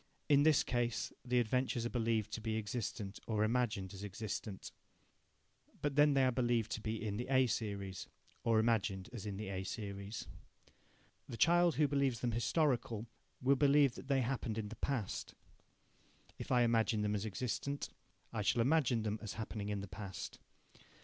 In 0.27 0.41
this 0.41 0.63
case, 0.63 1.13
the 1.23 1.39
adventures 1.39 1.85
are 1.85 1.91
believed 1.91 2.31
to 2.31 2.41
be 2.41 2.57
existent 2.57 3.19
or 3.27 3.43
imagined 3.43 3.93
as 3.93 4.03
existent. 4.03 4.71
But 5.79 5.95
then 5.95 6.15
they 6.15 6.25
are 6.25 6.31
believed 6.31 6.71
to 6.71 6.81
be 6.81 6.99
in 7.05 7.17
the 7.17 7.27
A 7.27 7.45
series, 7.45 8.07
or 8.43 8.57
imagined 8.57 9.11
as 9.13 9.27
in 9.27 9.37
the 9.37 9.49
A 9.49 9.63
series. 9.63 10.27
The 11.29 11.37
child 11.37 11.75
who 11.75 11.87
believes 11.87 12.21
them 12.21 12.31
historical 12.31 13.05
will 13.43 13.55
believe 13.55 13.93
that 13.93 14.07
they 14.07 14.21
happened 14.21 14.57
in 14.57 14.69
the 14.69 14.75
past. 14.77 15.35
If 16.39 16.51
I 16.51 16.63
imagine 16.63 17.03
them 17.03 17.13
as 17.13 17.23
existent, 17.27 17.89
I 18.33 18.41
shall 18.41 18.61
imagine 18.63 19.03
them 19.03 19.19
as 19.21 19.33
happening 19.33 19.69
in 19.69 19.81
the 19.81 19.87
past. 19.87 20.39